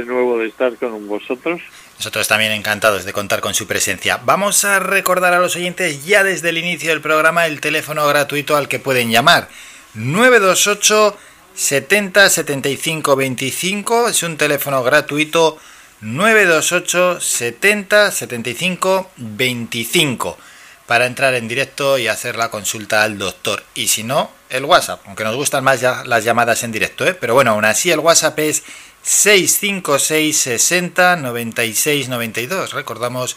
[0.00, 1.60] de nuevo de estar con vosotros.
[1.98, 4.20] Nosotros también encantados de contar con su presencia.
[4.24, 8.56] Vamos a recordar a los oyentes ya desde el inicio del programa el teléfono gratuito
[8.56, 9.48] al que pueden llamar.
[9.94, 11.16] 928
[11.54, 15.58] 70 75 25 es un teléfono gratuito
[16.00, 20.38] 928 70 75 25
[20.86, 23.62] para entrar en directo y hacer la consulta al doctor.
[23.74, 27.14] Y si no, el WhatsApp, aunque nos gustan más ya las llamadas en directo, ¿eh?
[27.14, 28.64] pero bueno, aún así el WhatsApp es
[29.02, 32.72] 656 60 96 92.
[32.74, 33.36] Recordamos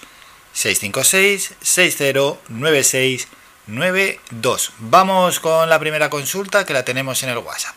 [0.53, 3.27] 656 60 96
[3.67, 4.73] 92.
[4.79, 7.75] Vamos con la primera consulta que la tenemos en el WhatsApp.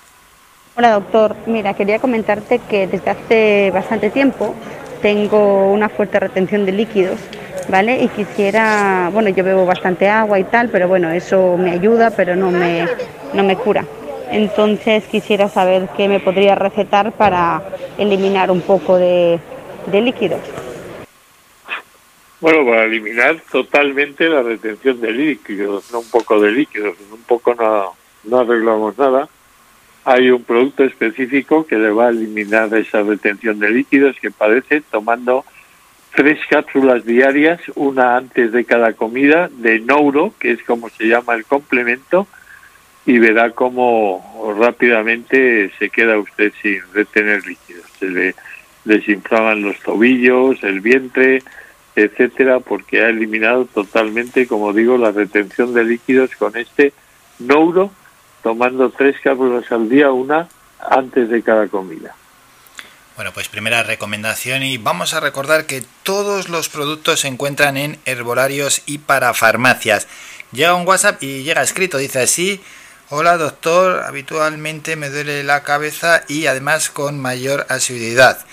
[0.77, 4.55] Hola doctor, mira, quería comentarte que desde hace bastante tiempo
[5.01, 7.19] tengo una fuerte retención de líquidos,
[7.69, 8.03] ¿vale?
[8.03, 12.37] Y quisiera, bueno, yo bebo bastante agua y tal, pero bueno, eso me ayuda, pero
[12.37, 12.87] no me,
[13.33, 13.87] no me cura.
[14.31, 17.63] Entonces quisiera saber qué me podría recetar para
[17.99, 19.39] eliminar un poco de,
[19.93, 20.41] líquidos.
[22.41, 27.55] Bueno, para eliminar totalmente la retención de líquidos, no un poco de líquidos, un poco
[27.55, 29.29] no, no arreglamos nada.
[30.05, 34.83] Hay un producto específico que le va a eliminar esa retención de líquidos que padece
[34.83, 35.45] tomando
[36.17, 41.35] tres cápsulas diarias, una antes de cada comida, de Nouro, que es como se llama
[41.35, 42.27] el complemento,
[43.07, 47.87] y verá cómo rápidamente se queda usted sin retener líquidos.
[47.99, 48.35] Se le
[48.85, 51.43] desinflaman los tobillos, el vientre,
[51.95, 56.93] etcétera, porque ha eliminado totalmente, como digo, la retención de líquidos con este
[57.39, 57.93] Nouro,
[58.43, 60.49] tomando tres cápsulas al día, una
[60.91, 62.15] antes de cada comida.
[63.15, 67.99] Bueno, pues primera recomendación y vamos a recordar que todos los productos se encuentran en
[68.05, 70.07] herbolarios y para farmacias.
[70.53, 72.61] Llega un WhatsApp y llega escrito, dice así,
[73.09, 78.45] Hola doctor, habitualmente me duele la cabeza y además con mayor asiduidad.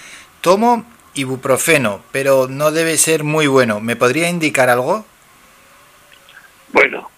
[0.42, 3.80] Tomo ibuprofeno, pero no debe ser muy bueno.
[3.80, 5.06] ¿Me podría indicar algo?
[6.72, 7.10] Bueno,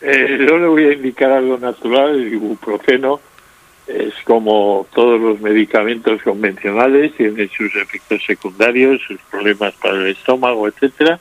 [0.00, 2.14] eh, yo le voy a indicar algo natural.
[2.14, 3.20] El ibuprofeno
[3.88, 10.68] es como todos los medicamentos convencionales, tiene sus efectos secundarios, sus problemas para el estómago,
[10.68, 11.18] etcétera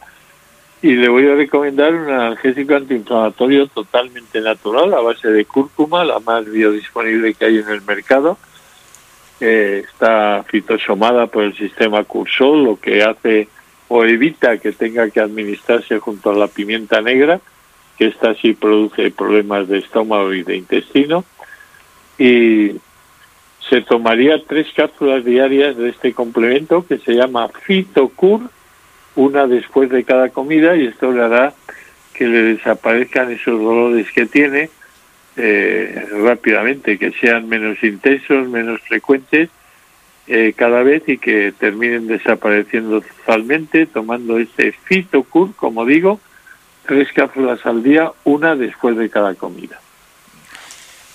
[0.84, 6.20] y le voy a recomendar un analgésico antiinflamatorio totalmente natural a base de cúrcuma, la
[6.20, 8.38] más biodisponible que hay en el mercado.
[9.40, 13.48] está fitosomada por el sistema Cursol, lo que hace
[13.88, 17.40] o evita que tenga que administrarse junto a la pimienta negra,
[17.98, 21.24] que esta sí produce problemas de estómago y de intestino.
[22.18, 22.74] Y
[23.70, 28.50] se tomaría tres cápsulas diarias de este complemento que se llama Fitocur
[29.16, 31.53] una después de cada comida y esto le hará
[32.13, 34.69] que le desaparezcan esos dolores que tiene
[35.35, 39.50] eh, rápidamente, que sean menos intensos, menos frecuentes
[40.28, 46.19] eh, cada vez y que terminen desapareciendo totalmente tomando este Fitocur, como digo,
[46.85, 49.79] tres cápsulas al día, una después de cada comida.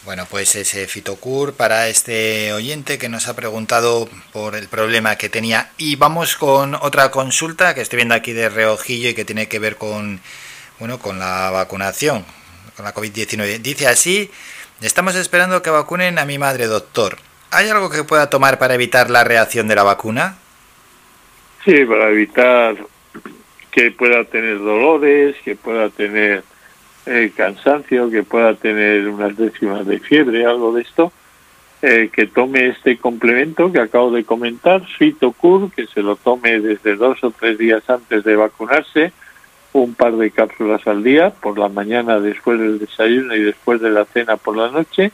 [0.09, 5.29] Bueno, pues ese Fitocur para este oyente que nos ha preguntado por el problema que
[5.29, 5.69] tenía.
[5.77, 9.59] Y vamos con otra consulta que estoy viendo aquí de reojillo y que tiene que
[9.59, 10.21] ver con,
[10.79, 12.25] bueno, con la vacunación,
[12.75, 13.59] con la COVID-19.
[13.59, 14.31] Dice así,
[14.81, 17.19] estamos esperando que vacunen a mi madre, doctor.
[17.51, 20.39] ¿Hay algo que pueda tomar para evitar la reacción de la vacuna?
[21.67, 22.77] Sí, para evitar
[23.71, 26.45] que pueda tener dolores, que pueda tener
[27.09, 31.11] eh, cansancio, que pueda tener unas décimas de fiebre, algo de esto,
[31.81, 36.97] eh, que tome este complemento que acabo de comentar, Fitocur, que se lo tome desde
[36.97, 39.13] dos o tres días antes de vacunarse,
[39.73, 43.91] un par de cápsulas al día, por la mañana después del desayuno y después de
[43.91, 45.11] la cena por la noche,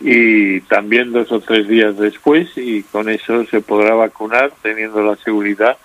[0.00, 5.16] y también dos o tres días después, y con eso se podrá vacunar teniendo la
[5.16, 5.78] seguridad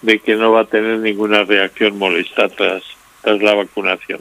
[0.00, 2.82] de que no va a tener ninguna reacción molesta tras,
[3.22, 4.20] tras la vacunación.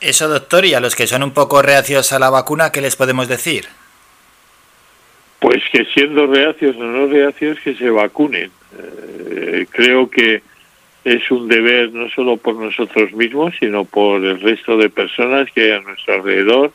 [0.00, 2.96] Eso, doctor, y a los que son un poco reacios a la vacuna, ¿qué les
[2.96, 3.66] podemos decir?
[5.40, 8.50] Pues que siendo reacios o no reacios, que se vacunen.
[8.78, 10.42] Eh, creo que
[11.04, 15.64] es un deber no solo por nosotros mismos, sino por el resto de personas que
[15.64, 16.72] hay a nuestro alrededor,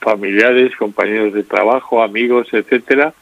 [0.00, 3.12] familiares, compañeros de trabajo, amigos, etcétera,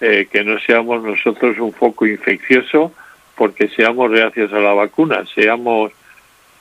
[0.00, 2.92] eh, que no seamos nosotros un foco infeccioso
[3.34, 5.92] porque seamos reacios a la vacuna, seamos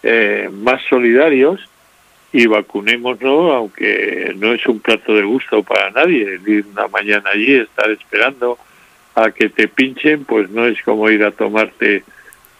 [0.03, 1.61] eh, más solidarios
[2.35, 6.37] y vacunémonos, aunque no es un plato de gusto para nadie.
[6.45, 8.57] Ir una mañana allí, estar esperando
[9.15, 12.03] a que te pinchen, pues no es como ir a tomarte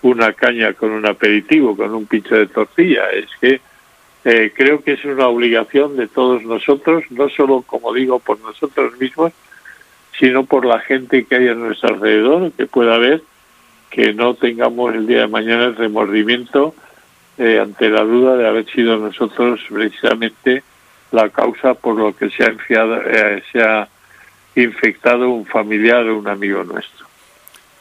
[0.02, 3.10] una caña con un aperitivo, con un pincho de tortilla.
[3.10, 3.60] Es que
[4.24, 8.98] eh, creo que es una obligación de todos nosotros, no solo, como digo, por nosotros
[8.98, 9.34] mismos,
[10.18, 13.24] sino por la gente que hay a nuestro alrededor, que pueda haber,
[13.90, 16.74] que no tengamos el día de mañana el remordimiento
[17.38, 20.64] eh, ante la duda de haber sido nosotros precisamente
[21.12, 23.88] la causa por lo que se ha, enfiado, eh, se ha
[24.56, 27.06] infectado un familiar o un amigo nuestro.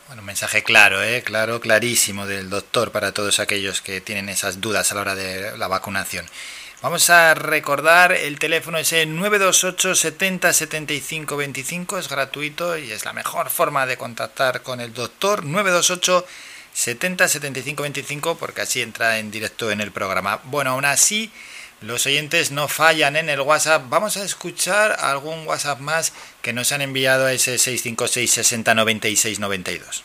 [0.07, 1.23] Bueno, un mensaje claro, ¿eh?
[1.25, 5.57] claro, clarísimo del doctor para todos aquellos que tienen esas dudas a la hora de
[5.57, 6.27] la vacunación.
[6.83, 13.15] Vamos a recordar el teléfono ese 928 70 75 25, es gratuito y es la
[13.15, 16.27] mejor forma de contactar con el doctor 928
[16.75, 20.41] 70 75 25 porque así entra en directo en el programa.
[20.45, 21.31] Bueno, aún así
[21.81, 23.85] los oyentes no fallan en el WhatsApp.
[23.89, 26.13] Vamos a escuchar algún WhatsApp más
[26.43, 30.05] que nos han enviado a ese 656 60 96 92.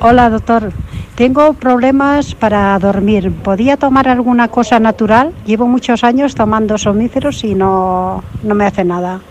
[0.00, 0.72] Hola doctor,
[1.14, 3.32] tengo problemas para dormir.
[3.32, 5.32] ¿Podía tomar alguna cosa natural?
[5.46, 9.22] Llevo muchos años tomando somníferos y no, no me hace nada.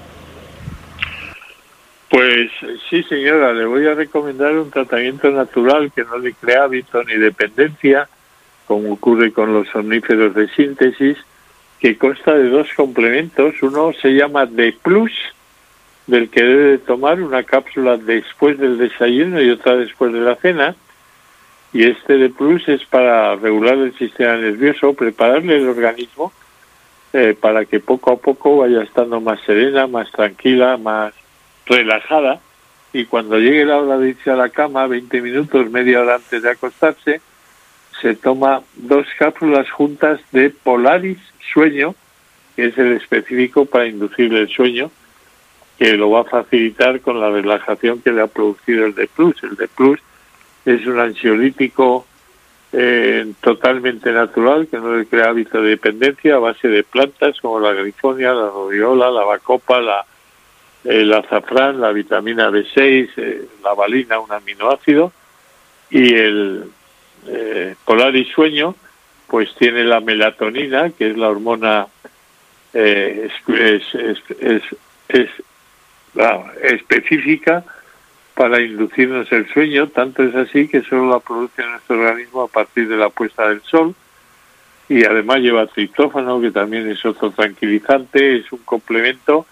[2.13, 2.51] Pues
[2.91, 7.15] sí, señora, le voy a recomendar un tratamiento natural que no le crea hábito ni
[7.15, 8.07] dependencia,
[8.67, 11.17] como ocurre con los somníferos de síntesis,
[11.79, 13.55] que consta de dos complementos.
[13.63, 15.11] Uno se llama D Plus,
[16.05, 20.75] del que debe tomar una cápsula después del desayuno y otra después de la cena
[21.73, 26.31] y este de plus es para regular el sistema nervioso, prepararle el organismo
[27.11, 31.15] eh, para que poco a poco vaya estando más serena, más tranquila, más
[31.65, 32.39] relajada
[32.93, 36.43] y cuando llegue la hora de irse a la cama, 20 minutos, media hora antes
[36.43, 37.21] de acostarse,
[37.99, 41.17] se toma dos cápsulas juntas de Polaris
[41.53, 41.95] Sueño,
[42.55, 44.91] que es el específico para inducir el sueño,
[45.79, 49.41] que lo va a facilitar con la relajación que le ha producido el de Plus.
[49.43, 49.99] El de Plus
[50.65, 52.05] es un ansiolítico
[52.71, 57.59] eh, totalmente natural que no le crea hábito de dependencia a base de plantas como
[57.59, 60.05] la grifonia, la rodiola, la bacopa, la,
[60.83, 65.11] el azafrán, la vitamina B6, eh, la valina, un aminoácido,
[65.89, 66.65] y el
[67.27, 68.75] eh, Polaris Sueño,
[69.27, 71.87] pues tiene la melatonina, que es la hormona
[72.73, 74.63] eh, es, es,
[75.07, 75.29] es,
[76.63, 77.63] específica
[78.33, 82.87] para inducirnos el sueño, tanto es así que solo la produce nuestro organismo a partir
[82.87, 83.93] de la puesta del sol
[84.89, 89.45] y además lleva triptófano, que también es otro tranquilizante, es un complemento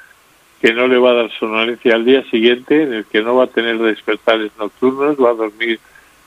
[0.61, 3.45] que no le va a dar somnolencia al día siguiente, en el que no va
[3.45, 5.79] a tener despertares nocturnos, va a dormir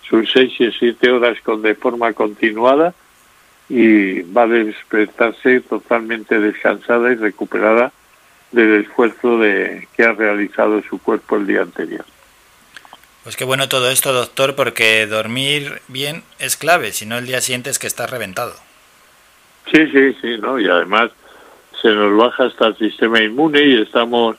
[0.03, 2.95] sus seis y siete horas con de forma continuada
[3.69, 7.93] y va a despertarse totalmente descansada y recuperada
[8.51, 12.05] del esfuerzo de que ha realizado su cuerpo el día anterior.
[13.23, 17.41] Pues qué bueno todo esto, doctor, porque dormir bien es clave, si no el día
[17.41, 18.55] siguiente es que está reventado.
[19.73, 20.59] Sí, sí, sí, ¿no?
[20.59, 21.11] Y además
[21.85, 24.39] se nos baja hasta el sistema inmune y estamos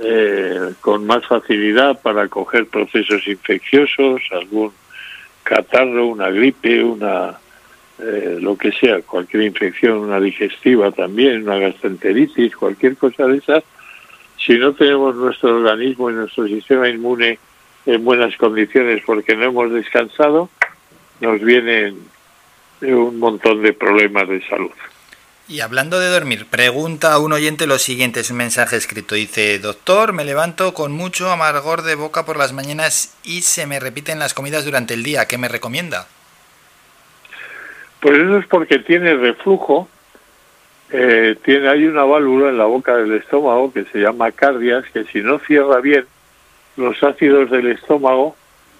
[0.00, 4.72] eh, con más facilidad para coger procesos infecciosos, algún
[5.44, 7.38] catarro, una gripe, una
[8.00, 13.62] eh, lo que sea, cualquier infección, una digestiva también, una gastroenteritis, cualquier cosa de esas.
[14.36, 17.38] Si no tenemos nuestro organismo y nuestro sistema inmune
[17.86, 20.50] en buenas condiciones porque no hemos descansado,
[21.20, 21.98] nos vienen
[22.82, 24.72] un montón de problemas de salud.
[25.50, 29.58] Y hablando de dormir, pregunta a un oyente lo siguiente, es un mensaje escrito, dice,
[29.58, 34.20] doctor, me levanto con mucho amargor de boca por las mañanas y se me repiten
[34.20, 36.06] las comidas durante el día, ¿qué me recomienda?
[37.98, 39.88] Pues eso es porque tiene reflujo,
[40.92, 45.02] eh, tiene, hay una válvula en la boca del estómago que se llama cardias, que
[45.06, 46.06] si no cierra bien,
[46.76, 48.36] los ácidos del estómago,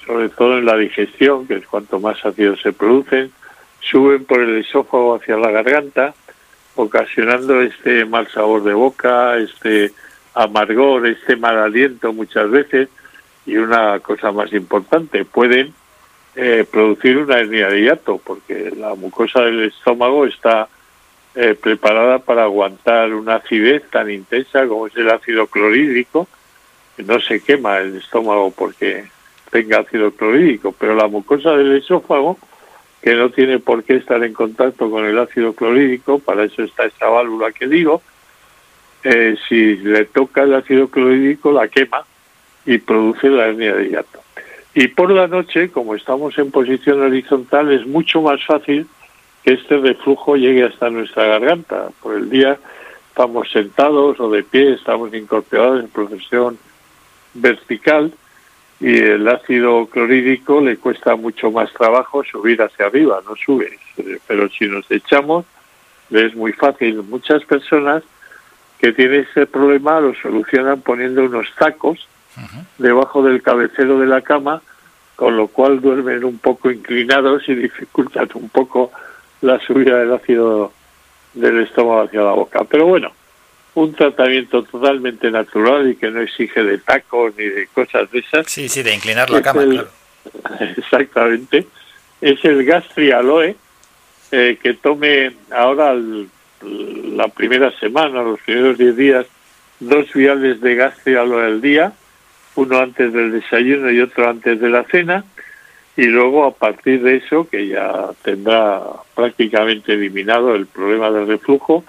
[0.07, 3.33] sobre todo en la digestión, que es cuanto más ácidos se producen,
[3.81, 6.15] suben por el esófago hacia la garganta,
[6.81, 9.93] ocasionando este mal sabor de boca, este
[10.35, 12.89] amargor, este mal aliento muchas veces,
[13.47, 15.73] y una cosa más importante, pueden
[16.37, 20.69] eh, producir una hernia de hiato, porque la mucosa del estómago está
[21.35, 26.29] eh, preparada para aguantar una acidez tan intensa como es el ácido clorhídrico,
[26.99, 29.09] no se quema el estómago porque
[29.51, 32.39] tenga ácido clorhídrico, pero la mucosa del esófago,
[33.03, 36.85] que no tiene por qué estar en contacto con el ácido clorhídrico, para eso está
[36.85, 38.03] esta válvula que digo,
[39.05, 42.05] eh, si le toca el ácido clorhídrico la quema
[42.67, 44.21] y produce la hernia de hiato.
[44.75, 48.87] Y por la noche, como estamos en posición horizontal, es mucho más fácil
[49.43, 51.89] que este reflujo llegue hasta nuestra garganta.
[52.03, 52.59] Por el día
[53.09, 56.59] estamos sentados o de pie, estamos incorporados en profesión
[57.35, 58.13] vertical
[58.81, 63.79] y el ácido clorhídrico le cuesta mucho más trabajo subir hacia arriba, no sube.
[64.27, 65.45] Pero si nos echamos,
[66.11, 67.03] es muy fácil.
[67.03, 68.03] Muchas personas
[68.79, 72.09] que tiene ese problema lo solucionan poniendo unos tacos
[72.79, 74.63] debajo del cabecero de la cama,
[75.15, 78.91] con lo cual duermen un poco inclinados y dificultan un poco
[79.43, 80.73] la subida del ácido
[81.35, 82.65] del estómago hacia la boca.
[82.65, 83.13] Pero bueno,
[83.81, 88.47] un tratamiento totalmente natural y que no exige de tacos ni de cosas de esas.
[88.47, 89.89] Sí, sí, de inclinar la cama, claro.
[90.77, 91.67] Exactamente.
[92.21, 93.57] Es el gastrialoe
[94.33, 95.97] eh, que tome ahora
[96.63, 99.27] la primera semana, los primeros 10 días,
[99.81, 101.93] dos viales de gastrialoe al día,
[102.57, 105.25] uno antes del desayuno y otro antes de la cena,
[105.97, 108.83] y luego a partir de eso, que ya tendrá
[109.15, 111.85] prácticamente eliminado el problema del reflujo,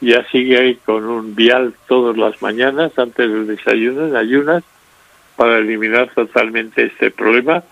[0.00, 4.62] ya sigue ahí con un vial todas las mañanas antes del desayuno en ayunas
[5.36, 7.62] para eliminar totalmente este problema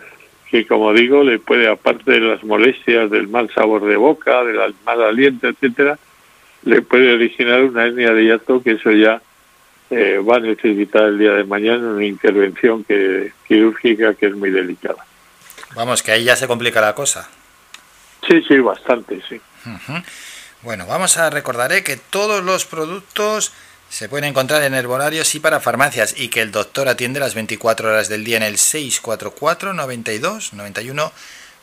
[0.51, 4.75] que como digo le puede aparte de las molestias del mal sabor de boca del
[4.85, 5.99] mal aliento etcétera
[6.65, 9.21] le puede originar una hernia de hiato que eso ya
[9.91, 14.51] eh, va a necesitar el día de mañana una intervención que quirúrgica que es muy
[14.51, 15.05] delicada.
[15.77, 17.29] Vamos que ahí ya se complica la cosa.
[18.27, 19.39] Sí sí bastante sí
[20.65, 21.85] bueno, vamos a recordar ¿eh?
[21.85, 23.53] que todos los productos
[23.91, 27.91] se pueden encontrar en herbolarios y para farmacias y que el doctor atiende las 24
[27.91, 31.13] horas del día en el 644 92 91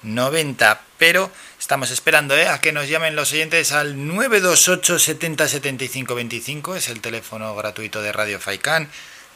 [0.04, 0.82] 90.
[1.00, 2.48] Pero estamos esperando ¿eh?
[2.48, 8.02] a que nos llamen los oyentes al 928 70 75 25, es el teléfono gratuito
[8.04, 8.88] de Radio Faicán.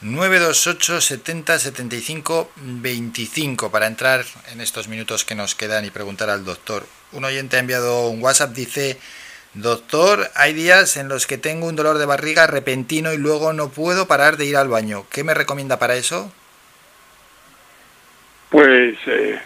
[0.02, 6.46] 928 70 75 25 para entrar en estos minutos que nos quedan y preguntar al
[6.46, 6.86] doctor.
[7.14, 9.00] Un oyente ha enviado un WhatsApp, dice
[9.56, 13.70] Doctor, hay días en los que tengo un dolor de barriga repentino y luego no
[13.70, 15.06] puedo parar de ir al baño.
[15.10, 16.30] ¿Qué me recomienda para eso?
[18.50, 19.40] Pues eh,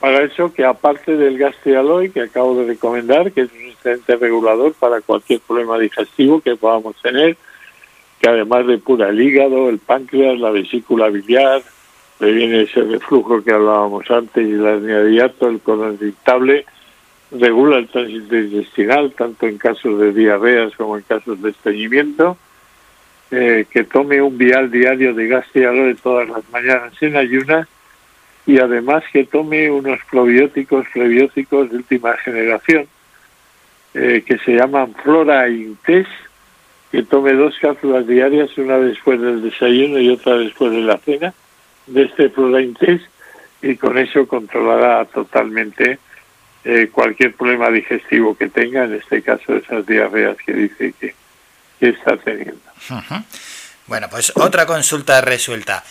[0.00, 4.74] para eso que aparte del gastrialoy que acabo de recomendar, que es un excelente regulador
[4.74, 7.36] para cualquier problema digestivo que podamos tener,
[8.20, 11.62] que además de pura el hígado, el páncreas, la vesícula biliar,
[12.18, 16.66] le viene ese reflujo que hablábamos antes y la hernia de hiato, el colon irritable,
[17.38, 22.36] regula el tránsito intestinal, tanto en casos de diarreas como en casos de estreñimiento,
[23.30, 27.66] eh, que tome un vial diario de gas de todas las mañanas en ayunas
[28.44, 32.86] y además que tome unos probióticos, prebióticos de última generación,
[33.94, 36.06] eh, que se llaman Flora Intes,
[36.90, 41.32] que tome dos cápsulas diarias, una después del desayuno y otra después de la cena,
[41.86, 43.00] de este Flora Intes,
[43.62, 45.98] y con eso controlará totalmente
[46.64, 51.14] eh, cualquier problema digestivo que tenga, en este caso esas diarreas que dice que,
[51.80, 52.60] está teniendo.
[53.88, 55.82] Bueno, pues otra consulta resuelta.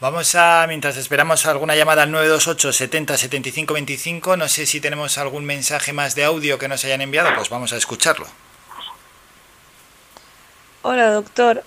[0.00, 5.18] Vamos a, mientras esperamos alguna llamada al 928 70 75 25, no sé si tenemos
[5.18, 8.26] algún mensaje más de audio que nos hayan enviado, pues vamos a escucharlo.
[10.82, 11.64] Hola doctor,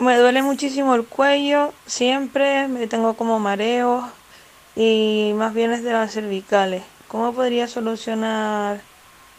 [0.00, 4.04] me duele muchísimo el cuello, siempre me tengo como mareos
[4.74, 6.82] y más bien es de las cervicales.
[7.16, 8.82] ¿Cómo podría solucionar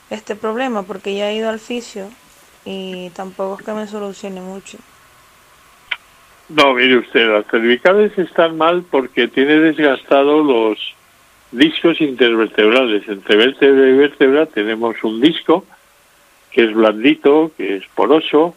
[0.10, 0.82] este problema?
[0.82, 2.10] Porque ya he ido al fisio
[2.66, 4.80] y tampoco es que me solucione mucho.
[6.50, 10.80] No, mire usted, las cervicales están mal porque tiene desgastado los
[11.52, 13.08] discos intervertebrales.
[13.08, 15.64] Entre vértebra y vértebra tenemos un disco
[16.50, 18.56] que es blandito, que es poroso,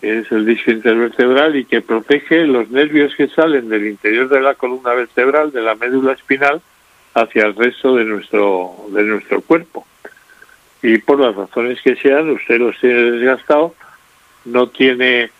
[0.00, 4.40] que es el disco intervertebral y que protege los nervios que salen del interior de
[4.40, 6.62] la columna vertebral, de la médula espinal,
[7.22, 9.86] hacia el resto de nuestro, de nuestro cuerpo.
[10.82, 13.74] Y por las razones que sean, usted los tiene desgastado,
[14.44, 15.30] no tiene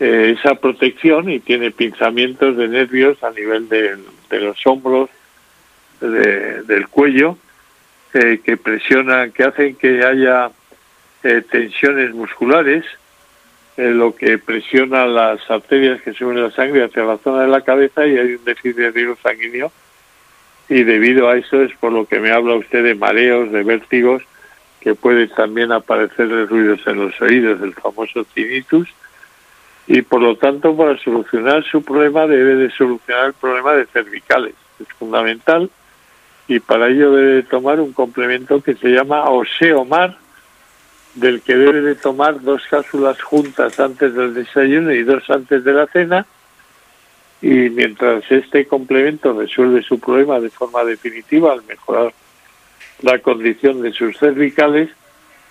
[0.00, 3.96] eh, esa protección y tiene pinzamientos de nervios a nivel de,
[4.40, 5.10] los hombros,
[6.00, 7.36] del cuello,
[8.14, 10.50] eh, que presionan, que hacen que haya
[11.24, 12.84] eh, tensiones musculares,
[13.76, 18.04] lo que presiona las arterias que suben la sangre hacia la zona de la cabeza
[18.04, 19.70] y hay un déficit de riego sanguíneo
[20.68, 24.22] y debido a eso es por lo que me habla usted de mareos, de vértigos,
[24.80, 28.88] que puede también aparecer de ruidos en los oídos, el famoso tinnitus,
[29.86, 34.54] y por lo tanto para solucionar su problema debe de solucionar el problema de cervicales,
[34.78, 35.70] es fundamental,
[36.46, 40.16] y para ello debe tomar un complemento que se llama Oseomar,
[41.14, 45.72] del que debe de tomar dos cápsulas juntas antes del desayuno y dos antes de
[45.72, 46.26] la cena,
[47.40, 52.12] y mientras este complemento resuelve su problema de forma definitiva al mejorar
[53.02, 54.90] la condición de sus cervicales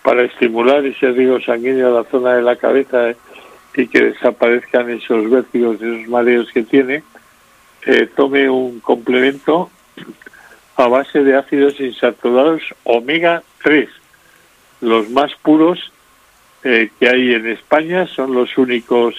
[0.03, 3.13] para estimular ese riego sanguíneo a la zona de la cabeza
[3.75, 7.03] y que desaparezcan esos vértigos, esos mareos que tiene,
[7.85, 9.69] eh, tome un complemento
[10.75, 13.89] a base de ácidos insaturados omega 3,
[14.81, 15.91] los más puros
[16.63, 19.15] eh, que hay en España, son los únicos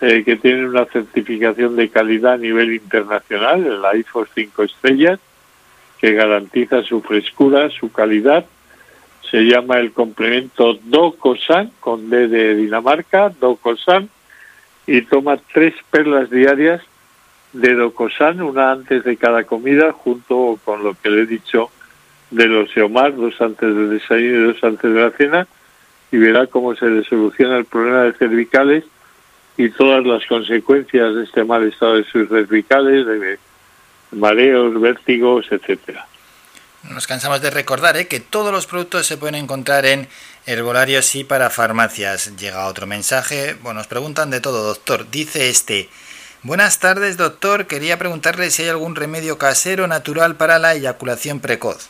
[0.00, 5.20] eh, que tienen una certificación de calidad a nivel internacional, el IFOS 5 estrellas,
[5.98, 8.44] que garantiza su frescura, su calidad.
[9.30, 14.08] Se llama el complemento DOCOSAN, con D de Dinamarca, DOCOSAN,
[14.86, 16.82] y toma tres perlas diarias
[17.52, 21.70] de Docosan, una antes de cada comida, junto con lo que le he dicho
[22.30, 25.46] de los Eomar, dos antes del desayuno y dos antes de la cena,
[26.12, 28.84] y verá cómo se le soluciona el problema de cervicales
[29.56, 33.38] y todas las consecuencias de este mal estado de sus cervicales, de
[34.12, 36.06] mareos, vértigos, etcétera.
[36.90, 38.06] Nos cansamos de recordar ¿eh?
[38.06, 40.08] que todos los productos se pueden encontrar en
[40.46, 42.36] herbolarios y para farmacias.
[42.36, 43.56] Llega otro mensaje.
[43.62, 45.10] Bueno, nos preguntan de todo, doctor.
[45.10, 45.88] Dice este.
[46.42, 47.66] Buenas tardes, doctor.
[47.66, 51.88] Quería preguntarle si hay algún remedio casero natural para la eyaculación precoz.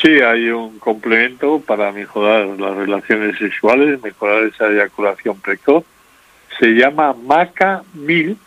[0.00, 5.84] Sí, hay un complemento para mejorar las relaciones sexuales, mejorar esa eyaculación precoz.
[6.58, 8.38] Se llama Maca Mil,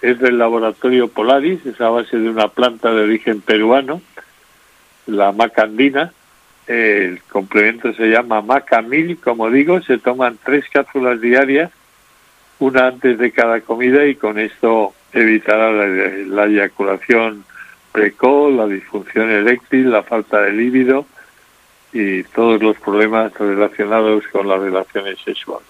[0.00, 4.00] es del laboratorio Polaris, es a base de una planta de origen peruano,
[5.06, 6.12] la maca andina.
[6.66, 11.70] El complemento se llama Maca Mil, como digo, se toman tres cápsulas diarias
[12.62, 17.44] una antes de cada comida y con esto evitará la, eyaculación
[17.92, 21.06] precoz, la disfunción eréctil, la falta de líbido
[21.92, 25.66] y todos los problemas relacionados con las relaciones sexuales.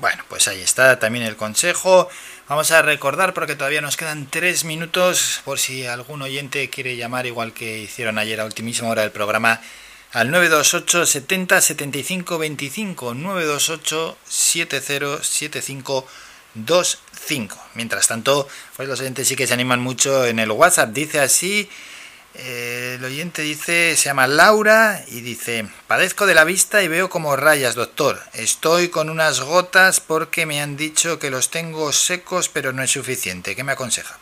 [0.00, 2.08] Bueno, pues ahí está también el consejo.
[2.48, 7.26] Vamos a recordar porque todavía nos quedan tres minutos por si algún oyente quiere llamar
[7.26, 9.60] igual que hicieron ayer a ultimísima hora del programa
[10.12, 16.06] al 928 70 75 25 928 70 75 25.
[17.74, 18.46] Mientras tanto,
[18.76, 20.90] pues los oyentes sí que se animan mucho en el WhatsApp.
[20.90, 21.68] Dice así,
[22.34, 27.08] eh, el oyente dice, se llama Laura y dice, padezco de la vista y veo
[27.08, 28.18] como rayas, doctor.
[28.34, 32.90] Estoy con unas gotas porque me han dicho que los tengo secos, pero no es
[32.90, 33.56] suficiente.
[33.56, 34.18] ¿Qué me aconseja?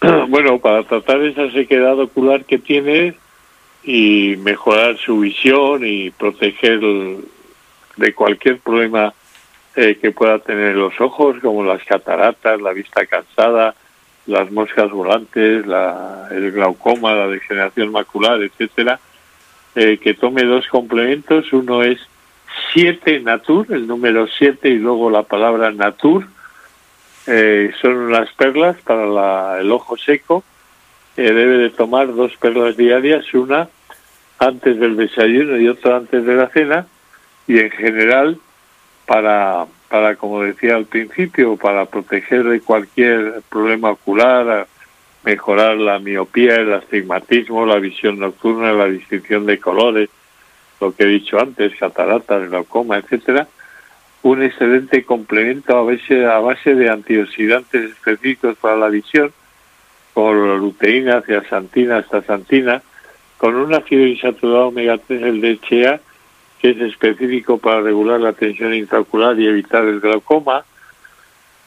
[0.28, 3.16] Bueno, para tratar esa sequedad ocular que tiene,
[3.82, 6.80] y mejorar su visión y proteger
[7.96, 9.14] de cualquier problema
[9.80, 13.76] eh, que pueda tener los ojos, como las cataratas, la vista cansada,
[14.26, 18.98] las moscas volantes, la, el glaucoma, la degeneración macular, etcétera,
[19.76, 21.52] eh, que tome dos complementos.
[21.52, 22.00] Uno es
[22.74, 26.26] 7 Natur, el número 7 y luego la palabra Natur.
[27.28, 30.42] Eh, son unas perlas para el ojo seco.
[31.14, 33.68] debe de tomar dos perlas diarias, una
[34.40, 36.88] antes del desayuno y otra antes de la cena
[37.46, 38.40] y en general
[39.08, 44.68] para, para como decía al principio, para proteger de cualquier problema ocular,
[45.24, 50.10] mejorar la miopía, el astigmatismo, la visión nocturna, la distinción de colores,
[50.78, 53.48] lo que he dicho antes, cataratas, glaucoma, etcétera,
[54.22, 59.32] un excelente complemento a base, a base de antioxidantes específicos para la visión,
[60.12, 62.82] por luteína, zeaxantina, astaxantina,
[63.38, 66.00] con un ácido insaturado omega 3, el DHA,
[66.60, 70.64] que es específico para regular la tensión intraocular y evitar el glaucoma,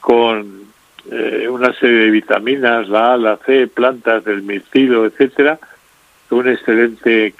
[0.00, 0.64] con
[1.10, 5.58] eh, una serie de vitaminas, la A, la C, plantas del mirtilo, etcétera,
[6.30, 7.34] un excelente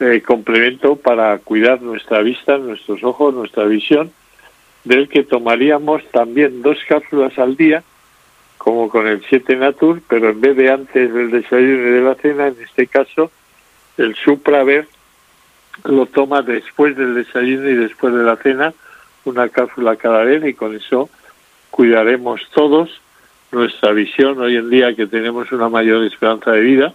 [0.00, 4.12] eh, complemento para cuidar nuestra vista, nuestros ojos, nuestra visión,
[4.84, 7.84] del que tomaríamos también dos cápsulas al día,
[8.58, 12.14] como con el 7 Natur, pero en vez de antes del desayuno y de la
[12.16, 13.30] cena, en este caso,
[13.96, 14.88] el Supraver
[15.84, 18.72] lo toma después del desayuno y después de la cena,
[19.24, 21.08] una cápsula cada vez y con eso
[21.70, 22.90] cuidaremos todos
[23.50, 24.40] nuestra visión.
[24.40, 26.92] Hoy en día que tenemos una mayor esperanza de vida,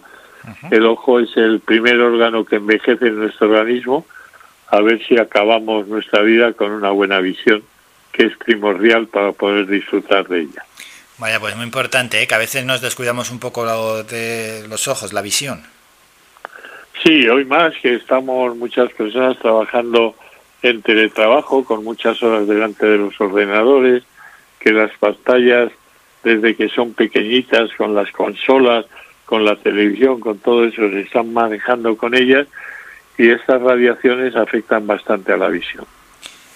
[0.70, 4.06] el ojo es el primer órgano que envejece en nuestro organismo,
[4.68, 7.62] a ver si acabamos nuestra vida con una buena visión,
[8.12, 10.64] que es primordial para poder disfrutar de ella.
[11.18, 12.26] Vaya, pues muy importante, ¿eh?
[12.26, 15.62] que a veces nos descuidamos un poco de los ojos, la visión.
[17.02, 20.16] Sí, hoy más que estamos muchas personas trabajando
[20.62, 24.02] en teletrabajo con muchas horas delante de los ordenadores,
[24.58, 25.70] que las pantallas
[26.24, 28.86] desde que son pequeñitas con las consolas,
[29.24, 32.48] con la televisión, con todo eso se están manejando con ellas
[33.16, 35.84] y estas radiaciones afectan bastante a la visión.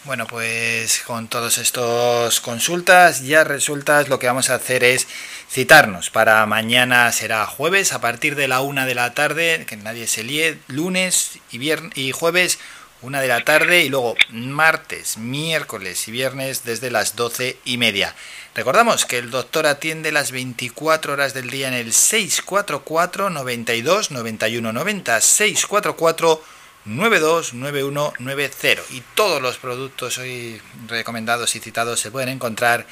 [0.04, 5.06] Bueno, pues con todos estos consultas ya resultas lo que vamos a hacer es
[5.48, 10.08] citarnos para mañana será jueves a partir de la una de la tarde, que nadie
[10.08, 12.58] se líe, lunes y, viernes, y jueves
[13.00, 18.16] una de la tarde y luego martes, miércoles y viernes desde las doce y media.
[18.56, 24.72] Recordamos que el doctor atiende las 24 horas del día en el 644 92 91
[24.72, 26.42] 90 644
[26.84, 32.86] 929190 y todos los productos hoy recomendados y citados se pueden encontrar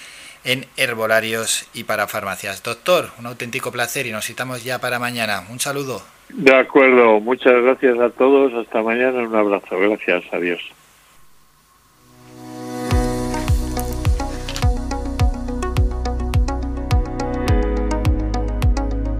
[0.44, 2.62] en herbolarios y para farmacias.
[2.62, 5.44] Doctor, un auténtico placer y nos citamos ya para mañana.
[5.50, 6.02] Un saludo.
[6.30, 8.54] De acuerdo, muchas gracias a todos.
[8.54, 9.78] Hasta mañana, un abrazo.
[9.78, 10.60] Gracias, adiós.